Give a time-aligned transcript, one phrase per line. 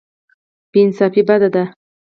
[0.71, 1.63] بې انصافي بد دی.